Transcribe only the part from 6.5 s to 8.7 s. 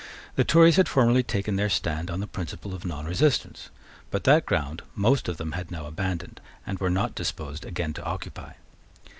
and were not disposed again to occupy.